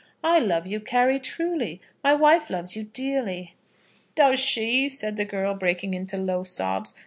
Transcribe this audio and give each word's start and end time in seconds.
I 0.23 0.39
love 0.39 0.65
you, 0.65 0.79
Carry, 0.79 1.19
truly. 1.19 1.79
My 2.03 2.15
wife 2.15 2.49
loves 2.49 2.75
you 2.75 2.85
dearly." 2.85 3.53
"Does 4.15 4.39
she?" 4.39 4.89
said 4.89 5.15
the 5.15 5.25
girl, 5.25 5.53
breaking 5.53 5.93
into 5.93 6.17
low 6.17 6.43
sobs. 6.43 6.95